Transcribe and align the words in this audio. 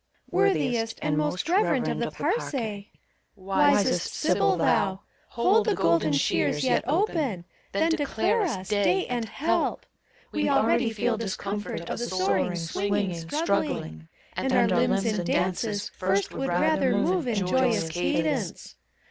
Worthiest 0.31 0.97
and 1.03 1.15
most 1.15 1.47
reverend 1.47 1.87
of 1.87 1.99
the 1.99 2.09
Parcse, 2.09 2.55
wisest 3.35 4.13
sibyl 4.15 4.57
thou, 4.57 5.01
Hold 5.27 5.67
the 5.67 5.75
golden 5.75 6.11
shears 6.11 6.63
yet 6.63 6.83
open, 6.87 7.45
then 7.71 7.91
declare 7.91 8.41
us 8.41 8.67
Day 8.67 9.05
and 9.05 9.25
Help! 9.29 9.85
We 10.31 10.49
already 10.49 10.89
feel 10.89 11.17
discomfort 11.19 11.81
of 11.87 11.99
the 11.99 12.07
soaring, 12.07 12.55
swinging, 12.55 13.13
struggling; 13.29 14.07
And 14.33 14.51
our 14.51 14.67
limbs 14.67 15.05
in 15.05 15.23
dances 15.23 15.89
first 15.89 16.33
would 16.33 16.47
rather 16.49 16.97
move 16.97 17.27
in 17.27 17.35
joyous 17.35 17.87
cadence. 17.87 18.73